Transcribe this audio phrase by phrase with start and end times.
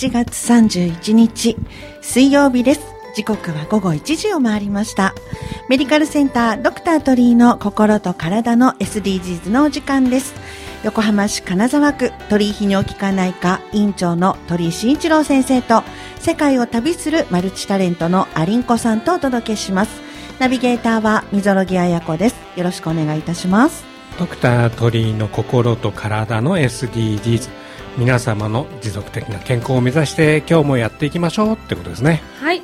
[0.00, 1.58] 1月31日
[2.00, 2.80] 水曜日です。
[3.14, 5.14] 時刻は午後1時を回りました。
[5.68, 10.32] メディカルセンタードクタートリーの心と体の SDGs のお時間です。
[10.84, 15.82] 横浜市金沢区鳥居泌尿器科内科院長の鳥居慎一郎先生と
[16.18, 20.00] 世界を旅するマルチタレントのアリンコさんとお届けします。
[20.38, 22.36] ナビゲーターは溝呂木彩子です。
[22.56, 23.84] よろしくお願いいたします。
[24.18, 27.50] ドクター鳥居の心と体の SDGs
[27.96, 32.22] 皆様の持続的な健康を目指して今日もやっていきましょうってことですね。
[32.40, 32.62] はい。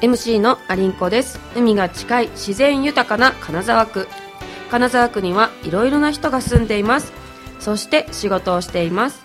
[0.00, 1.40] MC のアリンコです。
[1.56, 4.08] 海が近い自然豊かな金沢区。
[4.70, 7.12] 金沢区にはいろいろな人が住んでいます。
[7.60, 9.24] そして仕事をしています。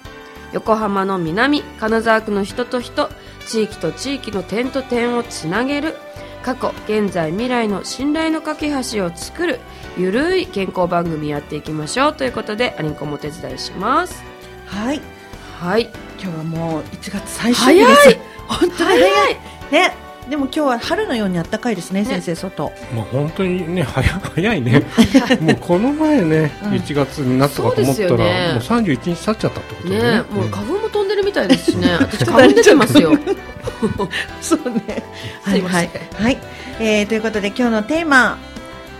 [0.53, 3.09] 横浜の南金沢区の人と人
[3.45, 5.95] 地域と地域の点と点をつなげる。
[6.43, 9.59] 過去現在未来の信頼の架け橋を作る。
[9.97, 14.23] ゆるい健康番組やっていきましょうということでアリンコもお手伝いします。
[14.67, 15.18] はい。
[15.59, 15.89] はい。
[16.17, 18.01] 今日はもう1月最終日です。
[18.03, 18.19] 早い。
[18.47, 19.35] 本当に早い。
[19.71, 19.93] ね。
[20.29, 22.05] でも今日は春のように暖かいですね、ね。
[22.05, 22.71] 先生、外。
[22.93, 24.85] もう本当にね早早いね。
[25.41, 26.71] もうこの前ね、うん。
[26.71, 28.51] 1月になったかと思ったら、そうね。
[28.53, 29.99] もう31日経っちゃったってことね。
[29.99, 31.89] だねもう花粉も飛んでるみたいですしね。
[31.99, 33.11] 私花粉出てますよ。
[34.39, 35.03] そうね。
[35.43, 35.89] はすいはい。
[36.13, 36.37] はい。
[36.79, 38.37] えー、ということで今日のテーマ。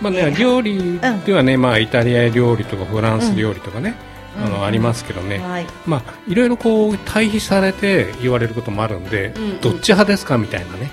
[0.02, 3.94] まあね、料理ではね、まあ、イタリア料理とかフランス料理とかね、
[4.42, 5.66] あのありますけどね、はい。
[5.86, 9.60] まあ、いろいろこう対比されて言われることもあるんで、うんうん。
[9.60, 10.90] どっち派ですかみたいなね。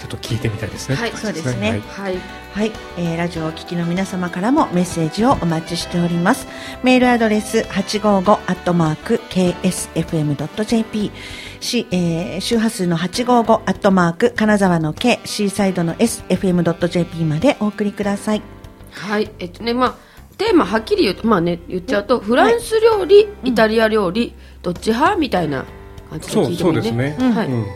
[0.00, 0.96] ちょっと聞いてみたいですね。
[0.96, 1.70] はいそうですね。
[1.70, 1.80] はい。
[1.80, 2.18] はい。
[2.52, 6.48] はい、えー、ラジオをお聞きの皆様からもメッセージをお待ちしております。
[6.82, 11.12] メールアドレス855アットマーク ksfm.jp
[11.60, 18.42] し、えー、周波数の855アットマーク金沢の K シーサイドの sfm.jp までお送りください。
[18.90, 19.30] はい。
[19.38, 20.09] えっとねまあ
[20.40, 25.66] テーマはっきり言うとまあね言っちゃうとフランス料理、イタリア料理どっち派みたいな
[26.08, 27.16] 感じでそう聞いてもいいそうですね。
[27.20, 27.46] うんはい。
[27.46, 27.66] うん。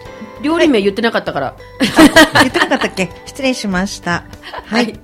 [0.43, 1.57] 料理名言ってなかったから、
[2.41, 3.11] 言ってなかったっけ？
[3.27, 4.25] 失礼しました。
[4.65, 4.85] はい。
[4.87, 5.01] はい。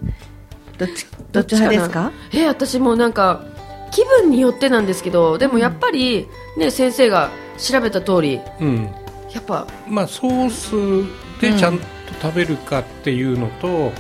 [0.78, 2.12] どっち、どっち派ですか？
[2.32, 3.44] え私もなんか
[3.92, 8.88] 気分によってなんですけどでもやっぱりね先生が調べた通りうん。
[9.34, 11.84] やっぱまあ、ソースでちゃんと
[12.22, 13.92] 食べるかっていうのと、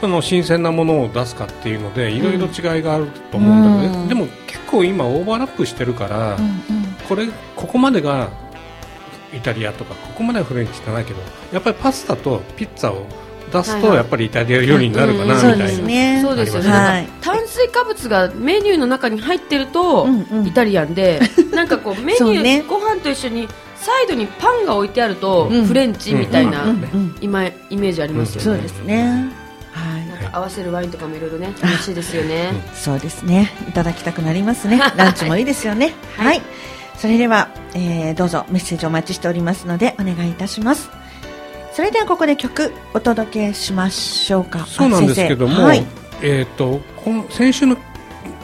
[0.00, 4.08] あの新鮮なものを出すかっていうのでいろいろ違いがあると思うんだけどね、うん。
[4.08, 6.60] でも結構今オーバーラップしてるから、うんうん。
[7.08, 7.26] これ
[7.56, 8.28] ここまでが
[9.34, 11.20] イタリアとかここまではフレンチじゃないけど
[11.52, 13.06] やっぱりパスタとピッツァを
[13.52, 15.64] 出すとやっぱりイタリア料理になるかな、みたいな。
[15.66, 16.20] ですね。
[16.22, 16.80] そうですよね、はい。
[16.80, 20.46] なんか炭水化物がメニューの中に入ってると、うんうん。
[20.46, 21.20] イタリアンで
[21.52, 25.66] なんかこうメニュー、ねご飯と一緒にサイドにパンが置いてあると、うん。
[25.66, 26.64] フレンチみたいな、
[27.20, 29.32] 今イメージありますよね、そうですね。
[30.32, 33.50] 合わせるワインとかもいろいろね楽しいですよね、そうですね。
[33.68, 34.78] いただきたくなりますね。
[34.96, 35.94] ランチもいいですよね。
[36.16, 36.26] はい。
[36.26, 36.42] はい
[36.98, 40.90] それでは、えーどうぞメッセージお待ちしておりますので、お願いいたします。
[41.72, 44.66] それではここで曲お届けしましょうか。
[44.66, 45.86] そうなんですけども、はい。
[46.22, 47.76] えっ、とこの先週の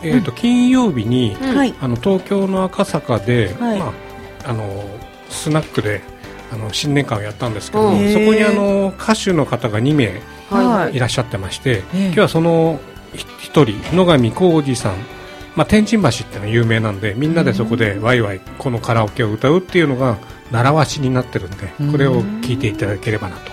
[0.05, 1.75] えっ、と、金曜日に、うんはい。
[1.81, 3.93] あの東京の赤坂で、はいまあ
[4.45, 4.85] あの
[5.31, 6.03] スナックで
[6.53, 10.13] あの新年会をやったんですけどそこにあの歌手の方が2名は
[10.51, 12.81] いはいいらっしゃってまして、ええ今日はその
[13.15, 14.97] 1人野上浩二さん、
[15.55, 20.19] まあ、天神橋っていうのは有名なんでみんなでそこでワイワイこのカラオケを歌うっていうのが
[20.51, 23.53] 習わしになってるんでこれを聞いていただければなと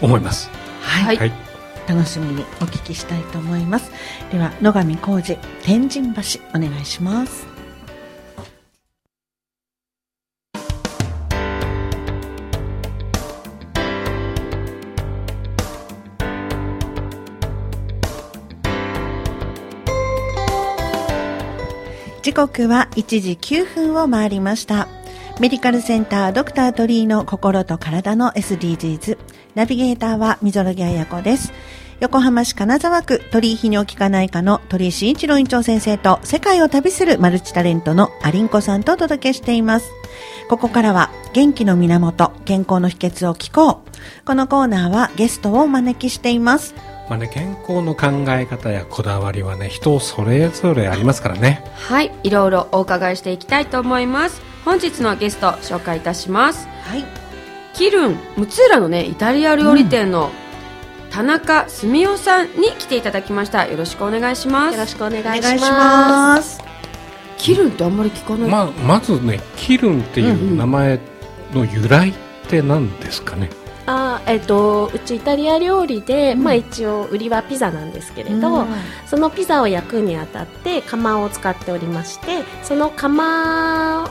[0.00, 0.50] 思います。
[0.80, 1.04] はい。
[1.04, 1.50] はいはい
[1.90, 3.90] 楽しみにお聞きしたいと思います。
[4.30, 7.49] では、野上浩二、天神橋、お願いします。
[22.30, 24.86] 時刻は1時9分を回りました。
[25.40, 29.18] メディカルセンタードクタートリーの心と体の SDGs。
[29.56, 31.52] ナビゲーターは溝呂木彩子です。
[31.98, 39.90] 横浜市金沢区鳥居泌尿器科内科の鳥居慎一郎院長先生と世界を旅するマルチタレントのアリンコさんとお届けしています。
[40.48, 44.24] ここからは元気の源、健康の秘訣を聞こう。
[44.24, 46.76] このコーナーはゲストをお招きしています。
[47.10, 51.64] まあね、健康の考え方やこだわりはね人それぞれありますからね。
[51.74, 54.40] はいいろいろお伺いしていきたいと思います。
[54.64, 56.68] 本日のゲスト紹介いたします。
[56.84, 57.04] はい。
[57.74, 60.30] キルン六浦のねイタリア料理店の
[61.10, 63.66] 田中澄夫さんに来ていただきました。
[63.66, 64.74] よろしくお願いします。
[64.74, 66.62] よろしくお願いします。
[67.38, 71.00] キルンってあんまり聞かない、まあ、まずねキルンっていう名前
[71.52, 72.14] の由来っ
[72.46, 73.50] て何ですかね、
[73.90, 78.66] あーえっ、とうちイタリア料理で、まあ一応売りはピザなんですけれど、うん。
[79.06, 84.08] そのピザを焼くにあたって釜を使っておりまして、その釜の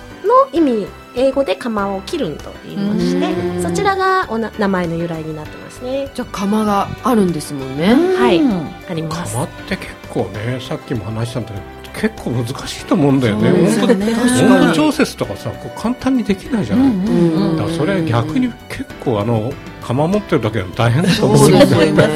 [0.52, 3.64] 意味英語で釜を切るんと言いましてうん。
[3.64, 6.10] そちらがおな名前の由来になってますね。
[6.14, 7.94] じゃあ釜があるんですもんね。
[8.18, 8.38] はい。
[8.40, 8.68] うん。
[8.90, 9.34] あります。
[9.34, 13.52] 釜って結構ねさっきも話したんだけど結構難しいと思うんだよね。
[13.52, 14.14] ね。
[14.44, 19.52] 温度調節とかさこう簡単にできないじゃない、うんうんうんだからそれは逆に結構あの
[19.82, 21.86] 釜持ってるだけでも大変だと思そううんですよね。
[21.92, 22.10] 思います。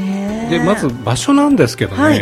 [0.00, 0.58] ねえ。
[0.58, 2.18] でまず場所なんですけどね、ははい。
[2.18, 2.20] い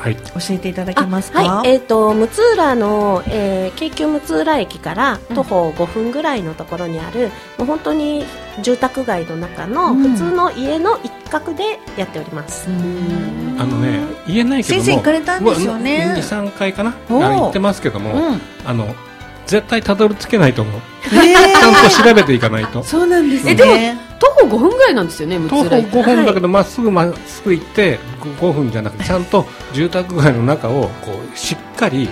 [0.00, 1.40] はい、教えていただけますか？
[1.40, 7.28] あはい、えっ、と六浦の、えー、京急六浦駅から徒歩5分ぐらいのところにある、
[7.58, 8.24] もう本当に
[8.62, 10.10] 住宅街の中のうん。
[10.12, 12.68] 普通の家の一角でやっております。
[12.70, 16.14] うんあのね言えないけども先生行かれたんですよね。
[16.16, 17.24] 23回かなおー。
[17.24, 18.40] あ言ってますけども、うん。
[18.64, 18.94] あの
[19.46, 20.80] 絶対たどり着けないと思う。
[21.06, 22.82] えちゃんと調べていかないと。
[22.82, 23.52] そうなんですね。
[23.52, 32.08] えでも徒歩5分ぐらいなんですよね徒歩六浦駅5分だけどまっすぐまっすぐ行って5分じゃなくてちゃんと住宅街の中をこうしっかり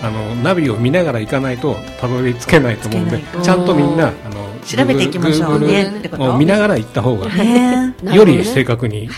[0.00, 5.90] あのナビを見ながら行かないとたどり着けないと思うんでちゃんとみんなあの調べていきましょうね。
[6.18, 7.28] を見ながら行った方が
[8.14, 9.08] より正確に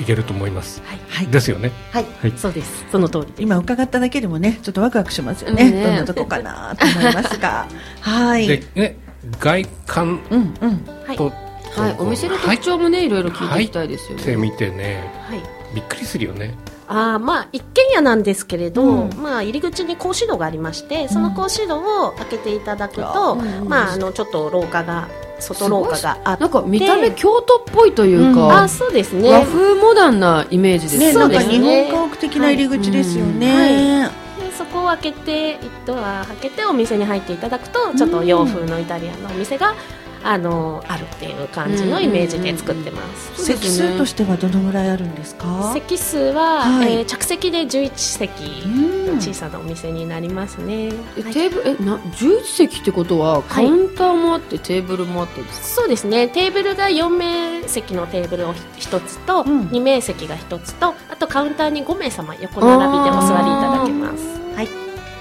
[0.00, 1.26] いけると思います、はい。
[1.26, 2.84] ですよねはい、はいそうです。
[2.90, 3.42] その通りです。
[3.42, 5.70] 今伺っただけでもね、ちょっとワクワクしますよね。
[5.70, 7.66] ねどんなとこかなと思いますが。
[8.00, 8.46] はい。
[8.46, 8.96] でね
[9.38, 10.86] 外観うんうん。
[11.06, 11.32] はい、と、
[11.76, 14.22] はい、お店の特徴もね、いろいろ聞いていきたいですよね。
[14.22, 15.40] ってみてねはい。
[15.74, 16.54] びっくりするよね
[16.88, 19.14] あーまあ一軒家なんですけれど、うん。
[19.16, 23.68] まあ入り口に格子戸がありましてその格子戸を開けていただくと、うん。
[23.68, 25.08] まああのちょっと廊下が
[25.38, 26.42] 外廊下があって。
[26.42, 28.34] なんか見た目京都っぽいといううん。
[28.34, 29.30] か、あそうですね。
[29.30, 30.98] 和風モダンなイメージです。
[30.98, 31.14] ね、ね。
[31.14, 34.10] なんか日ね本家屋的な入り口ですよはね。
[34.38, 39.74] でそこを開けて一ドア開けてお店に入っていただくとちょっと洋風のイタリアンのお店が
[40.24, 45.72] あのあるっていう感じのイメージで作ってます、席数としてはどのぐらいあるんですか？
[45.72, 46.92] 席数は、はい。
[46.94, 50.86] えー着席で11席うんの小さなお店になりますね、
[51.18, 51.32] えはい。
[51.32, 55.82] テーブルえな11席ってことはカウンターもあってテーブルもあってですか？
[55.82, 56.28] そうですね。
[56.28, 59.60] テーブルが4名席のテーブルを1つと、うん。
[59.68, 64.24] 2名席が1つとあとカウンターに5名様横並びでお座りいただけます。
[64.56, 64.68] はい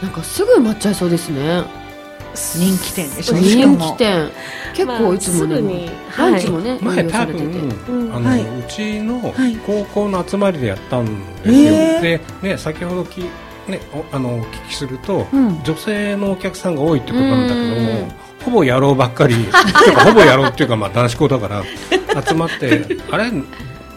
[0.02, 1.64] なんかすぐ埋まっちゃいそうですね。
[2.36, 3.36] 人気店でしょ？
[3.36, 4.30] しか人も気店。
[4.74, 7.36] 結構いつもね、まあすぐにランチもね、前多分、
[7.90, 8.16] うん。
[8.16, 8.42] あの、はい。
[8.42, 9.56] うちのはい。
[9.66, 12.02] 高校の集まりでやったんですよ、えー。
[12.42, 13.22] で、ね、先ほどき、
[13.68, 15.62] ね、おあのお聞きすると、うん。
[15.64, 18.08] 女性のお客さんが多いってことなんだけどうん。
[18.08, 18.14] も
[18.46, 19.36] ほぼ野郎ばっかり。
[20.06, 21.64] ほぼ野郎っていうかまあ男子校だから
[22.26, 23.32] 集まってあれ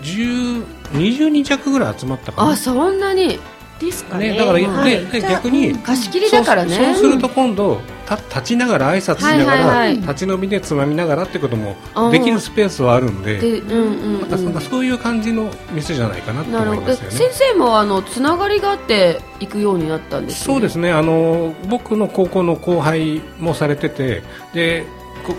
[0.03, 2.51] ？10 20人弱ぐらい集まったかな。
[2.51, 3.39] あそんなに
[3.79, 4.33] ですかね。
[4.33, 5.23] ね、だから、はい。
[5.23, 6.75] 逆に貸し切りだからね。
[6.75, 9.97] そうそうすると今度た立ちながら挨拶しながら、はいはいはい。
[9.97, 11.77] 立ち飲みでつまみながらってことも
[12.11, 14.31] できるスペースはあるんでで、うんうんなん。
[14.31, 17.17] かなんかそういう感じの店じゃないかなと思いますよね。
[17.17, 20.93] 先生もあのつながりがあって行くようになったんですそうですね。
[20.93, 24.87] あの僕の高校の後輩もされててで
[25.27, 25.35] こ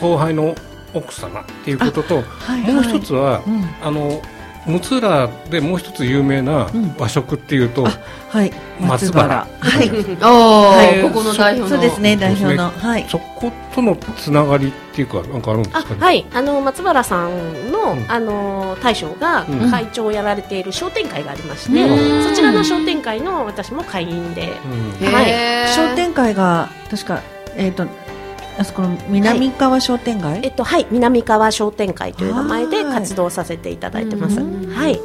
[0.00, 0.54] 後輩の
[0.94, 2.72] 奥様っていうことと、はいはい。
[2.72, 3.64] もう一つは、うん。
[3.82, 4.20] あの
[4.68, 6.94] 六浦でもう一つ有名なうん。
[6.98, 7.86] 和食っていうと、
[8.28, 8.52] はい。
[8.80, 9.46] 松原。
[9.60, 9.90] はい。
[10.20, 11.02] ああ、はい。
[11.02, 11.76] ここの代表の。
[11.76, 12.70] そうですね、代表の。
[12.70, 13.06] はい。
[13.08, 15.96] そことのつながりっていうかなんかあるんですあかね。
[16.00, 16.26] はい。
[16.34, 18.04] あの松原さんの,、うん。
[18.08, 19.70] あの大将がうん。
[19.70, 22.24] 会長をやられている商店会がありまして、うん。
[22.24, 24.52] そちらの商店会の私も会員で、
[25.00, 25.12] うん。
[25.12, 25.32] はい。
[25.74, 27.20] 商店会が、確か、
[27.56, 27.86] えっと、
[28.58, 30.40] あそこの南川商店街？
[30.42, 30.86] えっとはい。
[30.90, 32.94] 南川商店会という名前ではい。
[32.94, 34.40] 活動させていただいてます。
[34.40, 34.66] うん。
[34.74, 35.00] はい、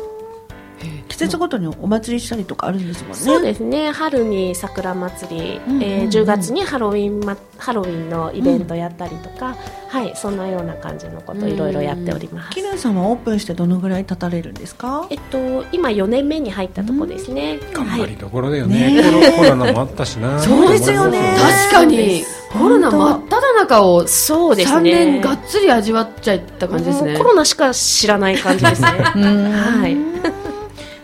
[1.14, 3.16] 季節ごとにお祭りしたりとかあるんですもんね。
[3.18, 3.92] そうですね。
[3.92, 5.84] 春に桜祭り、うんうんうん。
[5.84, 9.56] えー10月にハロウィン、ま、ハロウィンのイベントやったりとか、
[9.90, 12.50] はいそんなような感じのこといろいろやっております。
[12.56, 15.06] キヌンさんはオープンしてどのぐらい経たれるんですか？
[15.12, 17.60] えっと今4年目に入ったとこですね。
[17.74, 18.92] 頑張りはいどころだよね。
[18.96, 20.40] ねコロコロナもあったしな。
[20.40, 21.36] そうですよね。
[21.70, 22.24] 確かに。
[22.52, 24.96] コロナ真っ只中を3そうですね。
[24.96, 27.14] 年がっつり味わっちゃった感じですね。
[27.14, 28.88] もうコロナしか知らない感じですね。
[28.88, 29.04] は
[29.82, 30.13] はい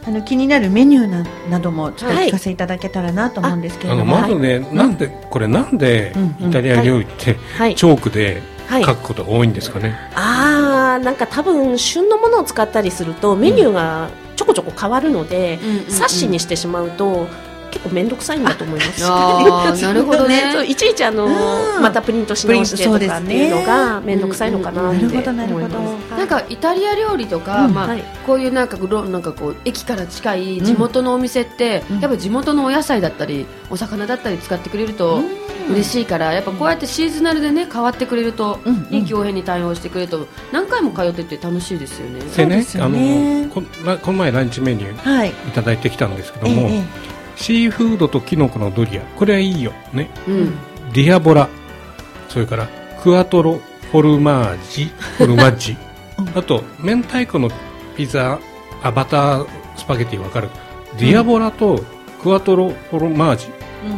[0.10, 7.75] あの気になるメニューななどもちょっとお聞かせいただけたらなと思うんですけれあども、のまずね、なんでこれなんでイタリア料理ってはい。
[7.75, 8.84] チョークではい。
[8.84, 9.96] 書くことが多いんですかね？
[10.16, 17.28] あーなんか多分旬のものを使ったりするとメニューがちょこちょこ変わるので、うん冊子にしてしまうと
[17.70, 19.02] 結構面倒くさいんだと思います。
[19.84, 20.52] なるほどね。
[20.54, 21.82] そういちいちあの、うん。
[21.82, 25.32] またプリントし直してとかっていうのが面倒くさいのかなって思います。
[25.34, 26.18] なるほどなるほど。
[26.18, 27.74] なんかイタリア料理とか、うん。
[27.74, 28.04] まあはい。
[28.26, 32.00] こういうなんかロなんかこう駅から近い地元のお店って、うん。
[32.00, 35.22] やっぱ地元のお野菜だったりお魚だったり使ってくれると
[35.70, 38.88] 嬉しいから、やっぱこうやってシーズナルでね変わってくれると、うんうん。
[38.90, 42.20] 臨機応変に対応してくれると何回も通ってって楽しいですよね。
[42.20, 42.32] でね。
[42.32, 43.46] そうですあよね。
[43.46, 46.84] のこの前ランチメニューはい、いただいてきたんですけどえも、え
[47.39, 49.01] シーフードとキノコのドリア。
[49.17, 49.72] これはいいよ。
[49.93, 50.10] ね。
[50.27, 50.58] うん、
[50.93, 51.48] ディアボラ。
[52.27, 52.67] それから
[53.01, 53.60] クワトロ
[53.91, 54.86] フォルマージ。
[55.17, 55.77] フォルマッジ。
[56.36, 57.50] あと明太子の
[57.96, 58.39] ピザ。
[58.84, 60.50] あバタースパゲティわかる？
[60.98, 61.84] ディアボラと
[62.22, 63.48] クワトロフォルマージ。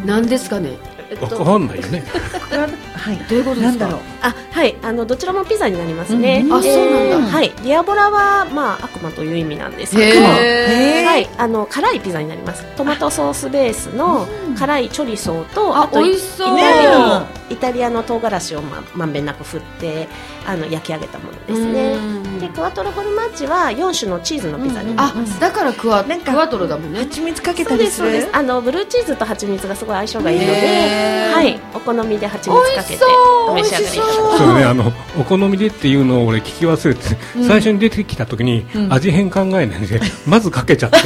[0.06, 0.72] 何ですかね？
[1.20, 2.04] わかんないよね。
[2.96, 3.18] はい。
[3.28, 3.62] どういうことですか？
[3.68, 4.02] なんだろう。
[4.22, 7.32] あはいあのどちらもピザになりますね、うんあそうなんだ。
[7.32, 7.50] はい。
[7.50, 11.30] ディアボラはまあ悪魔という意味なんですけどはい。
[11.38, 12.64] あの辛いピザになります。
[12.76, 20.08] トマトソースベースの辛いチョリソーとあとイタリアの唐辛子をままんべんなく振って
[20.46, 22.40] あの焼き上げたものですね。
[22.40, 27.00] でクワトロフォルマッジは4種のチーズのピザになりあます、だからクワなんかクワトロだもんね。
[27.00, 28.30] 蜂蜜かけたりする？
[28.34, 31.60] あのブルーチーズと蜂蜜がすごい相性がいいのではい。
[31.74, 33.04] お好みで蜂蜜かけて
[33.48, 37.02] お召し上がりそうねあのお好みでっていうのを俺聞き忘れて、
[37.48, 40.98] 最初に出てきた時に、うん味変考えないでまずかけちゃって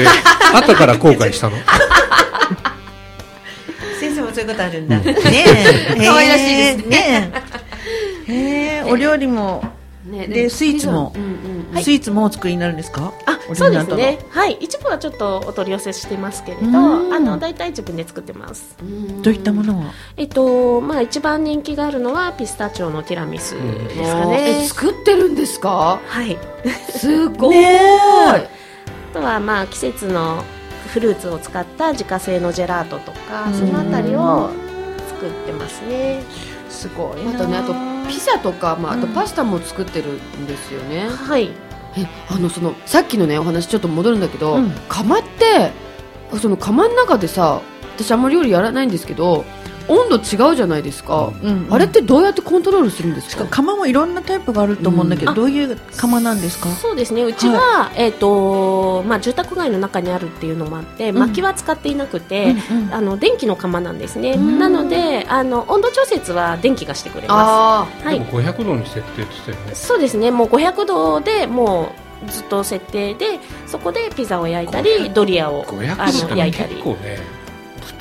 [0.54, 1.56] 後から後悔したの
[4.00, 4.98] 先生もそういうことあるんだ。
[5.00, 5.96] ねえ。
[6.06, 7.32] 可愛らしいですね。
[8.28, 8.34] へ
[8.78, 9.64] え、お料理も、
[10.16, 11.24] ねでスイーツもうん
[11.76, 13.14] うんスイーツもお作りになるんですか？
[13.26, 14.20] あそうですね。
[14.30, 14.58] はい。
[14.62, 17.14] 一部はちょっとお取り寄せしてますけれどうん。
[17.14, 18.78] あの大体自分で作ってます。
[18.82, 19.22] うん。
[19.22, 19.84] どういったものを
[20.18, 26.00] えっとまあ一番人気があるのはピスタチオのティラミスですかえね作ってるんですか？
[26.06, 26.38] はい。
[26.92, 27.90] すごい、ね
[29.12, 30.44] あとはまあ季節の
[30.88, 33.54] フルーツを使った自家製のジェラートとかうん。
[33.54, 34.50] そのあたりを
[35.16, 36.22] 作ってますね。
[36.70, 37.32] すごいな。
[37.32, 37.74] あとねあと
[38.10, 41.52] ピザとか、まあ、あとうんパスタも作ってるんですよね、はい。
[41.98, 44.72] えあのそのさっきのねお話ちょっと戻るんだけど、うん。
[44.90, 45.72] 釜って
[46.40, 47.62] その釜の中でさ
[47.96, 49.46] 私あんまり料理やらないんですけど
[49.88, 51.68] 温度違うじゃないですか、うん。
[51.70, 53.32] あれってどうやってコントロールするんですか？
[53.32, 55.36] しかも釜もいろんなタイプがあると思うんだけど、うん。
[55.36, 56.70] どういう釜なんですか？
[56.72, 57.24] そうですね。
[57.24, 61.18] うちは、えっ、とまあ住宅街の中にあるっていうのもあってん。
[61.18, 62.94] 薪は使っていなくて、うんうん。
[62.94, 64.60] あの電気の釜なんですね、うん。
[64.60, 68.20] なのであの温度調節は電気がしてくれまあすはい。
[68.20, 69.76] でも500度に設定って言ってたよね。
[69.76, 70.32] そうですね。
[70.32, 71.92] もう500度でも
[72.28, 76.76] うずっと設定でそこでピザを焼いたりドリアを500あの焼いたり。
[76.76, 77.35] 結構ね普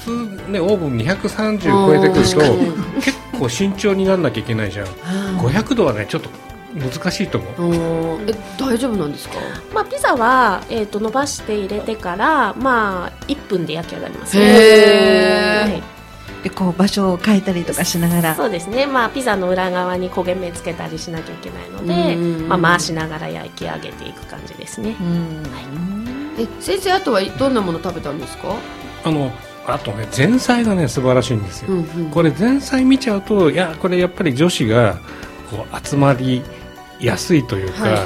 [0.05, 4.87] 通ねオーブン230超えてくるとうん結構慎重にならなきゃいけないじゃん。
[5.39, 6.31] 500度はねちょっと
[6.75, 7.49] 難しいと思
[8.19, 8.21] う。
[8.29, 9.37] え大丈夫なんですか？
[9.73, 15.71] まあ、ピザは、えー、と伸ばして入れてから、まあ、1分で焼き上がりますへー。
[15.71, 15.83] はい。
[16.43, 18.35] でこう場所を変えたりとかしながら。
[18.35, 22.49] そうですね、まあ、ピザの裏側に焦げ目つけたりしなきゃいけないので、うん。
[22.49, 24.97] まあ、回しながら焼き上げていく感じですね。
[25.01, 25.43] うん。
[26.39, 28.49] え先生あとはどんなもの食べたんですか、
[29.05, 29.31] あの
[29.67, 32.11] あとね前菜がね素晴らしいんですよ、うんうん。
[32.11, 34.99] これ前菜見ちゃうといやこれやっぱり女子が
[35.51, 36.43] こう集まり
[37.01, 37.99] やすいというか、はい。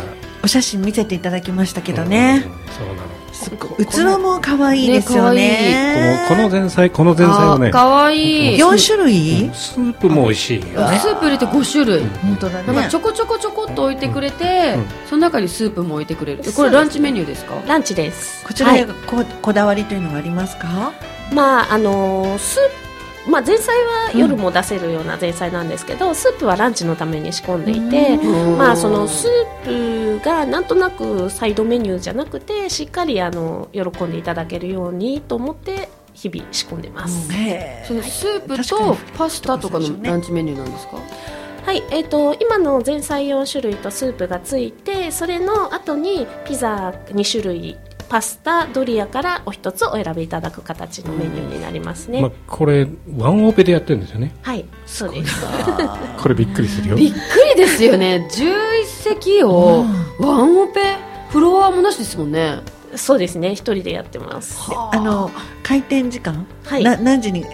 [0.45, 2.45] お写真見せていただきましたけどね。
[2.47, 3.09] うんそうなの。
[3.33, 3.87] すごい。
[3.87, 8.57] 器も可愛いですよこねのこの前菜この前菜はねあかわい。
[8.57, 9.51] い4種類？
[9.53, 10.99] スープも美味しいよね。
[10.99, 12.67] スープ入れて5種類、本当だね。
[12.67, 14.87] なんかちょこちょこちょこっと置いてくれて、うん。
[15.09, 16.43] その中にスープも置いてくれる。
[16.45, 17.61] えこれランチメニューですか？
[17.67, 18.45] ランチです。
[18.45, 20.93] こちらはいでここだわりというのはありますか？
[21.33, 22.89] まああのースープ
[23.29, 28.59] まあ、前菜は夜も出せるような前菜なんですけど、スープはランチのために仕込んでいて、うん。
[28.59, 40.97] まあ、そのスープがなんとなくサイドメニューじゃなくてしっかりあの喜んでいただけるようにと思って日々仕込んでます、へそのスープとにパスタとかのねランチメニューなんですか、
[41.65, 41.83] はい。
[41.91, 47.77] えー、と今の前菜4種類とスープがついてそれの後にピザ2種類
[48.09, 52.87] パスタドリアからお一つお選びいただく形のメニューになりますね、まあ、これ
[53.17, 54.35] ワンオペでやってるんですよね。
[54.43, 55.45] はいそうです。
[56.21, 56.97] これびっくりするよ。
[56.97, 57.17] びっく
[57.55, 58.27] りですよね。
[58.31, 59.85] 11席を
[60.19, 60.97] ワンオペ
[61.29, 62.61] フロアもなしですもんね。
[62.97, 63.53] そうですね。
[63.53, 64.59] 一人でやってます。
[64.71, 65.31] あの
[65.63, 66.83] 開店時間、はい。
[66.85, 67.45] な何時に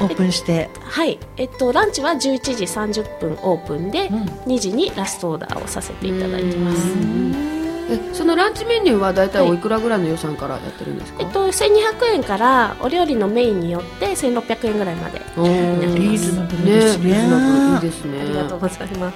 [0.00, 1.18] オープンして、はい。
[1.36, 4.22] えっとランチは11時30分オープンで、うん。
[4.46, 7.59] 2時にラストオーダーをさせていただいてます
[7.90, 15.94] えそのランチメニューは大体おいくらぐらいの予算からやってるんですか、えっと、1200円からお料理のメインによって1600円ぐらいまでおー。
[15.96, 17.04] リーズナブルですね。
[17.04, 17.74] リーズナブル。
[17.74, 18.20] いいですね。
[18.20, 18.92] ありがとうございます。
[18.92, 19.12] でも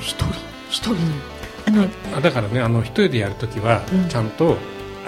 [0.00, 0.26] 一人？
[0.70, 0.96] 一人
[1.66, 4.08] あのあだからねあの一人でやるときはうん。
[4.08, 4.56] ちゃんと、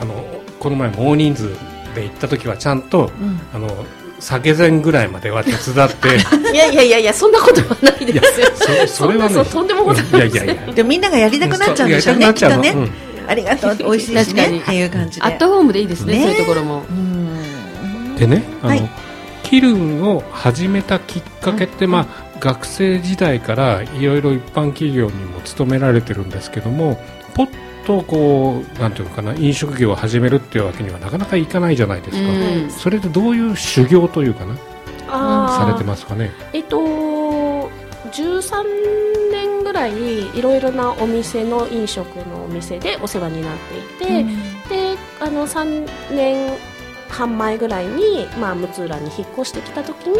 [0.01, 0.25] あの
[0.61, 1.55] この前も大人数
[1.95, 3.41] で行ったときはちゃんとうん。
[3.53, 3.69] あの
[4.27, 6.09] 酒前ぐらいまでは手伝って。
[6.53, 8.47] いやいやいやいやそんなことはないですよ。
[8.89, 9.35] そそれはね。
[9.35, 10.05] そんなそうとんでもござい。
[10.05, 10.73] ませんうんいやいやいや。
[10.73, 12.27] でもみんながやりたくなっちゃうんでしょうね。
[12.27, 12.91] やりたくなっちゃうのきっとね、
[13.29, 14.53] ありがとう美味しいし確かに。
[14.55, 16.83] ねっていう感じでアットホームでいいですねねそういうところも。
[16.91, 18.17] うん。
[18.17, 18.91] でねあの、はい
[19.45, 22.07] キルンを始めたきっかけって、まあ、
[22.41, 26.99] 学生時代からいろいろ一般企業にも勤められてるんですけども
[27.35, 32.71] ポッとこうなんていうのかな飲食業を始めるっていうわけにはなかなかいかないじゃないですか、うん。
[32.71, 34.57] それでどういう修行というかな
[35.49, 36.33] されてますかね？
[36.53, 36.77] えっと
[38.11, 38.65] 13
[39.31, 43.57] 年ぐらいいろいろなお店の飲食のお店でお世話になっ
[43.99, 44.25] ていて、
[44.69, 46.51] であの3年
[47.09, 50.17] 半前ぐらいに、まあ、六浦に引っ越してきた時に、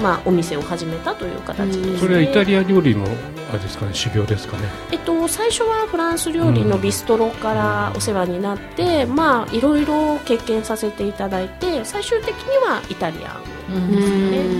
[0.00, 3.04] まあ、お店を始めたという形です、ね、それはイタリア料理の
[3.50, 4.68] あれですかね修行ですかね。
[4.92, 13.40] えっと、最初はフランス料理のビストロからお世話になって、まあいろいろ経験させていただいて最終的にはイタリア
[13.72, 14.59] ンうん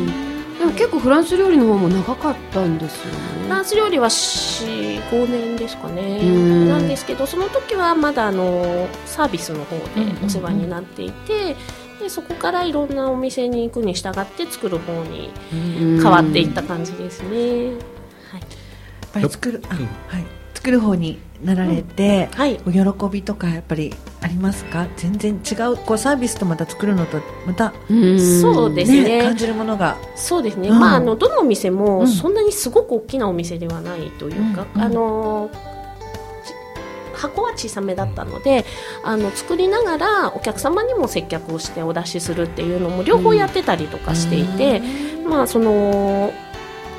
[0.60, 3.14] でも結構フランス料理の方も長かったんですよ
[3.44, 6.18] フラねンス料理は45年ですかね。
[6.22, 6.68] うん。
[6.68, 9.82] なんですけどその時はまだあのサービスの方で
[10.22, 11.56] お世話になっていて、
[11.98, 17.40] でそこからいろんなお店に行くに従って作る方に変わっていった感じですね、はい。
[17.40, 17.78] やっ
[19.14, 22.60] ぱり作る、あはい、作る方になられて、はい。
[22.66, 24.86] お喜びとかやっぱりありますか？
[24.96, 29.02] 全然違うこうサービスとまた作るのとまた、そうですね。
[29.18, 29.96] ね感じるものが。
[30.16, 30.78] そうですね、うん。
[30.78, 32.08] まああのどのお店うもん。
[32.08, 35.50] そんなにすごく大きなお店ではないというか、うんうんあの
[36.44, 38.64] ち箱は小さめだったので
[39.04, 44.80] あの作りながらお客様にも接客をしてお出しするっていうのも両方やってたりとかしていて、
[45.28, 46.32] まあその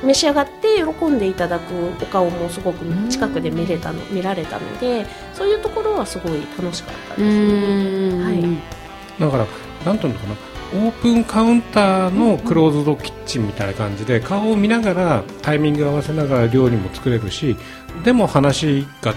[0.03, 8.17] 召し上がって喜んでいただくお顔もすごく近くで見れたの見られたのでそういうところはすごい楽しかったです。
[8.17, 8.23] ね。
[8.23, 9.19] はい。
[9.19, 9.45] だから
[9.85, 10.51] なんていうのかな。
[10.73, 17.57] オープンカウンターのクローズドキッチンみたいな感じで顔を見ながらタイミング合わせながら料理も作れるし
[18.05, 19.13] でも話が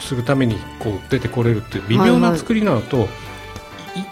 [0.00, 3.06] するためにこう出てこれるっていう微妙な作りなのと、い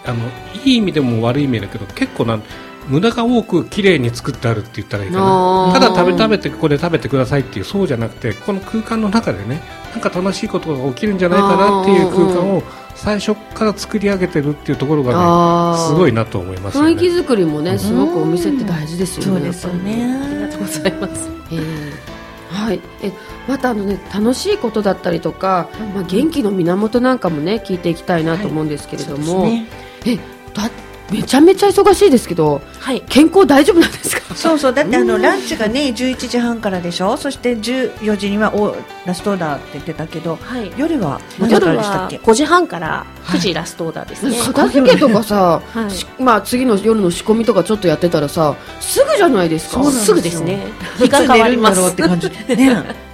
[0.05, 0.19] あの
[0.63, 2.43] いい意味でも悪い意味だけど結構なん
[2.87, 5.71] 無駄が多く綺麗に作ってあるって言ったらいいかな。
[5.73, 12.63] ただ食べ食べてこれ食べてくださいっていうそうじゃなくてこの空間の中でねなんか楽しいことが起きるんじゃないかなっていう空間を
[12.95, 16.91] 最初から作り上げてるっていうところがねすごいなと思いますよね。
[16.91, 20.19] 雰囲気作りもねすごくお店って大事ですよねそうですよね。
[20.21, 21.29] ありがとうございます。
[21.51, 22.17] えー
[22.49, 23.11] はい、え
[23.47, 29.67] またあの、ね、楽しいことだったりとか、まあ、元気の源なんかもね聞いていきたいなと思うんですけれども、そうですね。
[30.05, 30.15] え
[30.53, 30.69] だ
[31.11, 33.01] めちゃめちゃ忙しいですけどはい。
[33.07, 34.35] 健康大丈夫なんですか？
[34.35, 34.73] そうそう。
[34.73, 37.15] だってあのランチがね11時半からでしょ？
[37.15, 40.71] そして14時にはおラストオーダーって言ってたけどはい。
[40.77, 44.37] 夜は何時からでしたっけ？5時半から9時ラストオーダーですね。
[44.37, 45.91] 片付けとかさ、はい。
[45.91, 49.83] しまあ、次の夜の仕込みとかちょっとやってたらさすぐじゃないですか。
[49.85, 50.67] すすぐですね。
[50.97, 51.93] 日が変わります。
[51.93, 52.29] って感じ。
[52.29, 52.73] ね。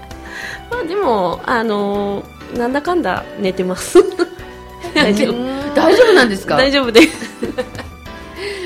[0.72, 3.98] まあでもあのーなんだかんだ寝てます。
[4.96, 5.34] 大丈夫。
[5.76, 6.56] 大丈夫なんですか？
[6.58, 7.44] 大丈夫です。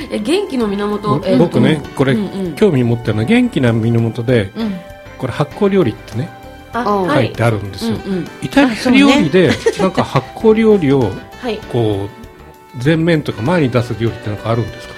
[0.09, 2.55] え元気の源、え僕ねこれ、うんうん。
[2.55, 4.73] 興味持ってるのは元気な源でうん。
[5.17, 6.29] これ発酵料理ってね
[6.73, 8.27] 書いてあるんですよ、うんうん。
[8.41, 11.57] イタリア料理でなんか発酵料理を はい。
[11.71, 14.93] こう前面とか前に出す料理ってなんかあるんですか、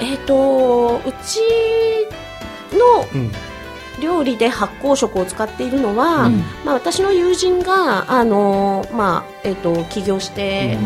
[0.00, 1.40] えっ、とうち
[2.72, 3.32] のうん。
[4.00, 6.38] 料理で発酵食を使っているのは、うん。
[6.64, 10.78] まあ、私の友人が、あのまあえっと起業して、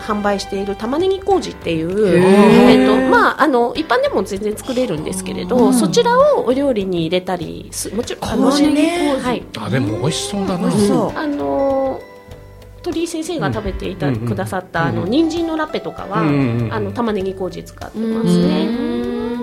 [0.00, 5.74] 販売している玉ねぎ麹っていう、えっとまあ、あの一般でも全然作れるんですけれど、うん。
[5.74, 12.00] そちらをお料理に入れたりすもちろんあの麹ねはいあでも美味しそうだな、うあの
[12.82, 19.35] 鳥居先生が食べていた、くださった、うんあの人参のラペとかは、あの玉ねぎ麹使ってうんますね。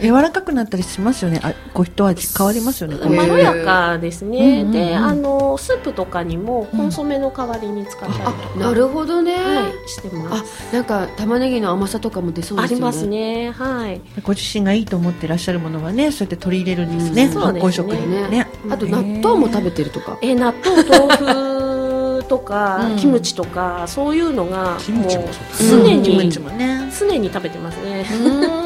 [0.00, 1.40] 柔らかくなったりしますよね。
[1.42, 2.96] あこう一味変わりますよね。
[3.16, 4.72] まろやかですね、うんうんうん。
[4.72, 12.86] であのスープとかにもコンソメの代わりに使ったりとか、あなるほどね、はい、してまあすなんか玉ねぎの甘さとかも出そうですよね。
[12.86, 13.50] ありますね。
[13.52, 14.00] はい。
[14.22, 17.68] ご自身がいいと思っていらっしゃるものはねそうやって取り入れるんですね、うんそうですね。
[17.68, 18.28] 発酵食にね。
[18.28, 18.46] ね。
[18.70, 20.18] あと納豆も食べてるとか。
[20.22, 22.96] え納豆豆腐とか、うん。
[22.96, 25.10] キムチとかそういうのがももう
[25.58, 26.90] 常に、キムチもね。
[26.98, 28.59] 常に食べてますね、な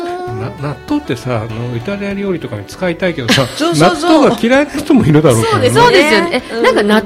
[0.60, 4.10] 納豆ってさあのイタリア料理とかに使いたいけどさ そうそうそう。
[4.12, 5.70] 納豆が嫌いな人もいるだろうからね。
[5.70, 6.42] そうですよね。
[6.50, 6.62] え、うん。
[6.62, 7.04] なんか納豆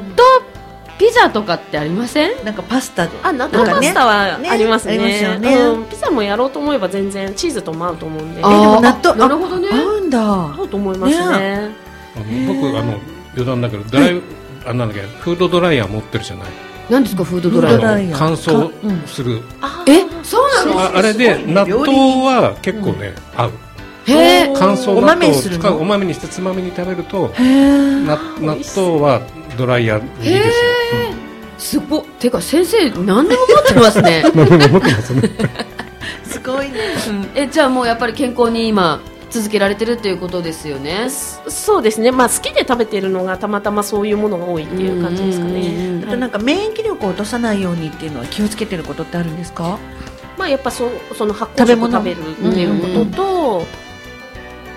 [0.98, 2.44] ピザとかってありません？
[2.44, 4.94] なんかパスタあ納豆パスタはねありますね。
[4.94, 5.55] ありますよね。
[5.55, 8.40] うん、ピザもやろうと思えば全然チーズとも合うと思うんで。
[8.42, 9.68] あえで納豆あなるほどね。
[9.70, 10.18] 合うんだ。
[10.20, 11.22] 合うと思いますね。
[11.24, 12.98] あの僕あの
[13.35, 14.20] 余談だけどドライ、
[14.66, 16.48] あなんだっけフードドライヤー持ってるじゃない
[16.90, 18.18] 何ですかフードドライヤー。
[18.18, 19.01] 乾燥かうん。
[19.07, 23.53] する、あえそうなのああれで納豆は結構ね、合う。
[24.07, 25.61] へえ乾燥お納豆を豆にするの？
[25.61, 28.18] 使うお豆にしてつまみに食べると納
[28.74, 29.20] 豆は
[29.59, 30.40] ドライヤーいいで
[31.59, 32.05] すよ、すごっ。
[32.18, 33.29] てか先生何でも持っ
[33.66, 35.22] てますね、うん、何でも持ってますね。
[36.24, 36.79] すごいね。
[37.35, 41.08] えじゃあもうやっぱり健康に今続けられてるっていうことですよね。
[41.10, 42.10] そうですね。
[42.12, 46.02] まあ好きで食べてるのがたまたまそういうものが多いっていう感じですかね。
[46.06, 49.78] あとなんか免疫力を落とさないようにっていうのは気をつけてることってあるんですか？
[50.38, 51.92] まあやっぱそその発酵食食べ物？
[51.92, 53.66] 食べるっていうことと、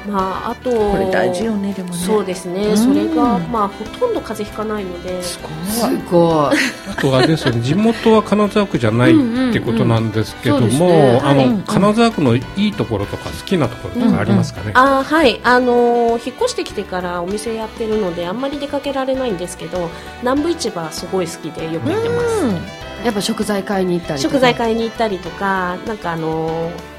[0.10, 1.96] まああとこれ大事よねでもね。
[1.96, 2.78] そうですね、うん。
[2.78, 5.22] それがまあほとんど風邪ひかないので。
[5.22, 6.56] すごすいごい。
[6.92, 11.22] あとあれですよね地元は金沢区じゃないってことなんですけども
[11.68, 14.72] 金沢区のいいところとか好きなところとかありますかね？
[14.76, 15.40] あーはい。
[15.44, 19.90] あのー引っ越してきてからお店やってるのであんまり出かけられないんですけど
[20.22, 24.34] 南部市場すごい好きでよく行ってます、やっぱ食材買いに行ったりとか。
[24.34, 26.91] 食材買いに行ったりとかなんかあのー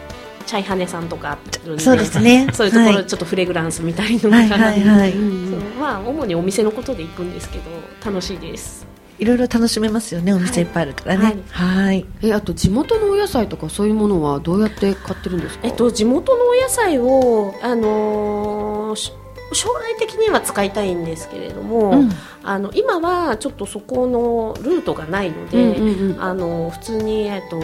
[0.42, 2.48] チャイハネさんとかあるんでそうですね。
[2.54, 3.06] そういうところはい。
[3.06, 5.14] ちょっとフレグランス見たりとか、はいはいはい。
[5.80, 7.64] まあ主にお店のことで行くんですけど
[8.04, 8.86] 楽しいです。
[9.18, 11.36] いろいろ楽しめますよねお店いっぱいあるからね。
[11.50, 12.04] はい。
[12.22, 15.60] えあと地元のお野菜とかそういうものはどうやって買ってるんですか？
[15.66, 19.12] えっと、地元のお野菜を、あのーし
[19.54, 22.10] 将来的には使いたいんですけれども、うん。
[22.42, 26.22] あの今はちょっとそこのルートがないので、うんうんうん。
[26.22, 27.60] あの普通に、えっと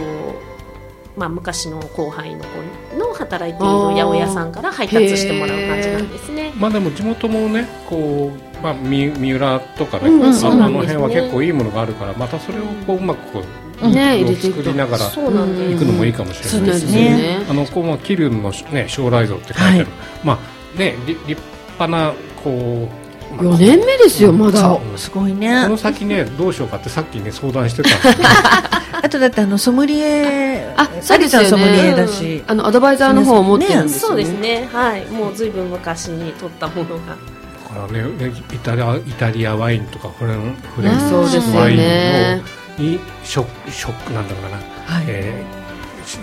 [1.19, 6.53] まあ、昔の後輩の子の働いている八百屋さんから配達してもらう感じなんですね。
[6.55, 13.43] まあでも地元もねこう、まあ、三三浦とかね、うんあの辺は結構いいものがあるからまたそれをこううまくこう、
[13.85, 14.63] うんねを入れていくと。
[14.63, 17.45] 作りながら行くのもいいかもしれないですね。
[17.49, 19.87] あのこうまあ桐生のね将来像って書いてある、はい。
[20.23, 20.39] ま
[20.75, 21.41] あねり立
[21.77, 22.89] 派なこ
[23.37, 24.79] うまあ4年目ですよまだ。
[24.95, 25.63] すごいね。
[25.63, 28.29] この先ねどうしようかってさっきね相談してたんですけど
[29.01, 31.47] あとだってあのソムリエあそうですよね。
[31.47, 32.43] ソムリエだし。
[32.47, 34.23] あのアドバイザーの方を持ってるんですよね。
[34.25, 34.69] そうですね。
[34.71, 35.05] はい。
[35.07, 37.17] もうずいぶん昔に取ったものが。
[37.69, 42.41] だからねねイタリアイタリアワインとかフレンフレンねそうですよチワインね
[42.79, 45.05] のに食食なんだろうな、はい。
[45.07, 45.59] えー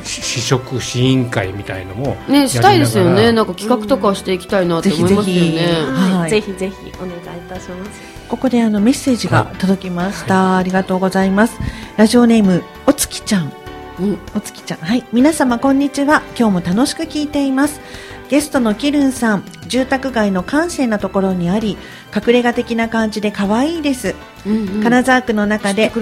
[0.02, 3.30] し試食試飲会みたいのもねしたいですよね。
[3.30, 6.30] なんか企画とかしていきたいなって思いますよぜひぜねひはい。
[6.30, 11.58] ぜひぜひお願いいたしますここであのメッセージが届きました、ありがとうございます。
[11.96, 13.52] ラジオネームおつきちゃん。
[14.00, 14.18] うん。
[14.34, 14.78] おつきちゃん。
[14.78, 15.04] はい。
[15.12, 16.22] 皆様こんにちは。
[16.38, 17.80] 今日も楽しく聞いています。
[18.28, 21.78] ゲストのキルンさん住宅街の閑静なところにあり
[22.14, 24.82] 隠れ家的な感じで可愛いです、うんうん。
[24.82, 25.92] 金沢区の中で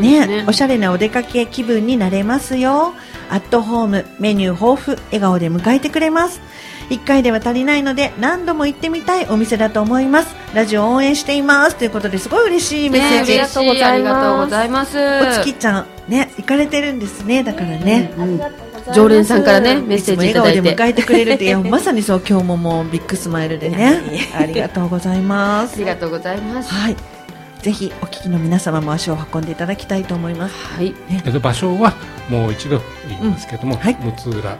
[0.00, 0.26] ね。
[0.26, 2.94] ねおしゃれなお出かけ気分になれますよ。
[3.30, 6.40] アットホームメニュー豊富笑顔で迎えてくれます
[6.90, 10.34] 1回では足りないので何度も行ってみたいお店だと思います。
[10.54, 11.76] ラジオ応援しています。
[11.76, 14.98] ということですごい嬉しいメッセージ、ね嬉しいありがとうございます。
[14.98, 17.42] おつきちゃんね行かれてるんですね。
[17.42, 18.40] だからね、うん
[18.92, 20.60] 常連さんからねメッセージいただいて。
[20.60, 24.00] 笑顔で迎えてくれるっていや まさにそう今日ももうビッグスマイルでね。
[24.38, 25.76] ありがとうございます。
[25.76, 26.72] ありがとうございます。
[26.72, 26.96] はい。
[27.62, 30.54] ぜひお聞きの皆様も足を運んでいただきたいと思います。
[30.76, 30.94] はい。
[31.10, 31.94] えっと場所は
[32.28, 33.80] もう一度言いますけども、うん。
[33.80, 33.96] はい。
[34.04, 34.58] 六浦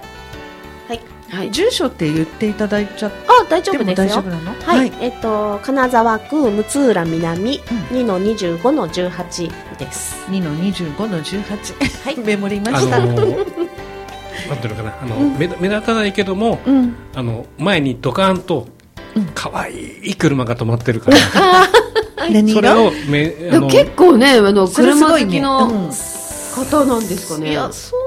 [1.30, 1.50] はい。
[1.50, 4.06] 住所って言っていただいちゃっあ大丈夫ですよ。
[4.06, 4.54] 大丈夫なの？
[4.62, 7.60] はい、えっと金沢区六浦南
[7.92, 7.96] うん。
[7.98, 10.16] 2の25の18です。
[10.28, 12.16] 2の25の18はい。
[12.18, 13.54] メモりまあした、のー
[14.48, 16.94] なんていうのかなあの、目目立たないけどもうん。
[17.14, 18.66] あの前にドカーンと
[19.16, 19.28] うん。
[19.34, 21.16] 可愛い車が止まってるから、
[22.30, 25.90] 何それ色をめあの結構ねあの車好きのうん。
[26.54, 27.50] 方なんですかね。
[27.50, 28.00] いやそう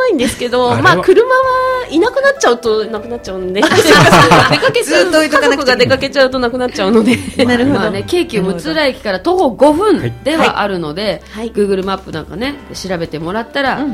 [0.00, 3.60] ないんですけどまあ車はいなくなっちゃうとなくなっちゃうんで。
[3.60, 7.16] 出かけちゃうずっと置いとかなくて家族が出かけちゃうとなくなっちゃうので。
[7.44, 7.80] なるほど。
[7.80, 11.52] まあね、京急六浦駅から徒歩5分ではあるので、はい。
[11.52, 13.84] Google マップなんかね調べてもらったら、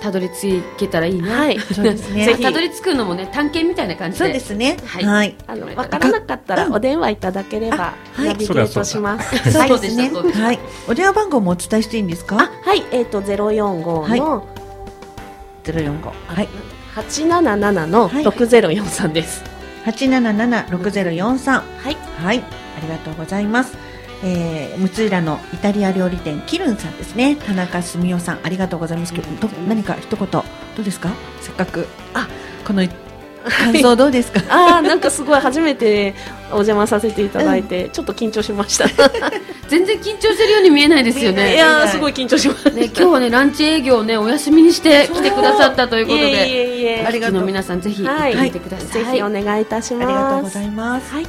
[0.00, 1.58] たどり着けたらいいな、はい。
[1.58, 2.24] そうですね。
[2.26, 4.24] ぜひたどり着くのもね探検みたいな感じで。
[4.24, 4.76] そうですね。
[4.84, 5.04] はい。
[5.04, 5.34] はい。
[5.46, 8.26] あの分からなかったらお電話いただければはい。
[8.26, 9.36] ナビゲートします。
[9.52, 10.10] そうですね。
[10.10, 10.58] はい。
[10.88, 12.84] お電話番号もお伝えしていいんですあかはい。
[12.90, 13.20] えっ、と
[15.64, 16.48] ゼロ四五の045はい
[16.94, 19.42] 八七七のはい六ゼロ四三です。
[19.84, 23.76] 8776043はいはい、ありがとうございます。
[24.24, 27.34] えー、六浦のイタリア料理店キルンさんですね。
[27.36, 29.12] 田中澄夫さん、ありがとうございます。
[29.14, 29.22] ど
[29.66, 30.44] 何か一言ど
[30.78, 31.10] うですか？
[31.40, 32.28] せっかくあ
[32.64, 32.82] この
[33.50, 34.40] 感想どうですか？
[34.50, 36.14] ああなんかすごい初めて
[36.50, 38.86] お邪魔させていただいて、ちょっと緊張しました。
[39.68, 42.70] 全然緊張してるように見えないですよいねやーすごい緊張しました。
[42.70, 50.08] ね今日はねランチ営業をねお休みにして来てくださったということいえいでえいえありがとうの皆さんぜひ行はいってみてください、ぜひお願いいたしあます。
[50.08, 51.14] りがとうございます。
[51.14, 51.26] はい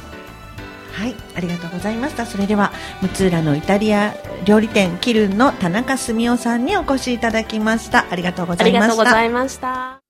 [0.96, 2.24] はい、ありがとうございました。
[2.24, 2.70] それでは
[3.02, 8.04] 六浦のイタリア料理店キルンの田中澄夫さんにお越しいただきました。
[8.10, 10.03] ありがとうごありがざいました。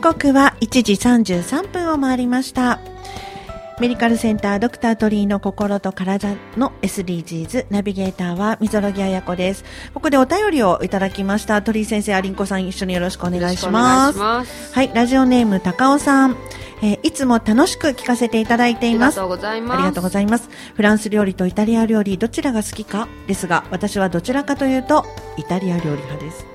[0.00, 2.80] 時刻は1時33分を回りました。
[3.80, 9.62] メディカルセンタードクタートリーの心と体の SDGs ナビゲーターは溝呂木彩子です。
[9.92, 11.60] ここでお便りをいただきました。
[11.60, 14.18] 鳥居先生、アリンコさん一緒によろしくお願いします。
[14.18, 16.36] ますはい、ラジオネーム高尾さん。
[16.80, 19.20] えーいつも楽しく聞かせていただいています。
[19.20, 20.48] ありがとうございますありがとうございます。
[20.76, 25.04] フランス料理とイタリア料理、どちらが好きかですが、私はどちらかというと、
[25.36, 26.46] イタリア料理派です。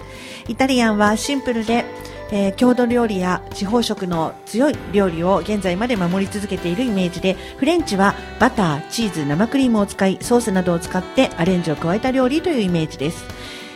[0.48, 1.86] イタリアンはシンプルで、
[2.32, 13.26] えー郷土料理や地方食の強い料理を現在まで守り続けているイメージで、フレンチはバター、チーズ、生クリームを使い、ソースなどを使ってアレンジを加えた料理というイメージです。